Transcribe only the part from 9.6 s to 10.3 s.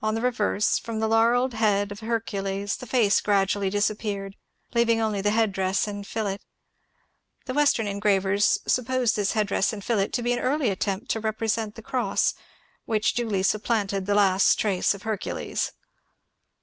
and fillet to